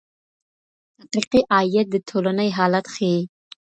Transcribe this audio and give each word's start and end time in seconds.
حقيقي 1.03 1.39
عايد 1.55 1.87
د 1.91 1.95
ټولني 2.09 2.47
حالت 2.57 2.85
ښيي. 2.93 3.17